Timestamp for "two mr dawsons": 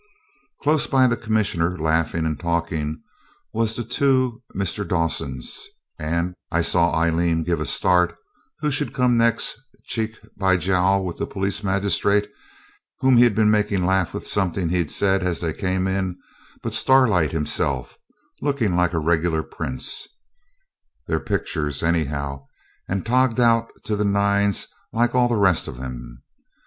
3.83-5.67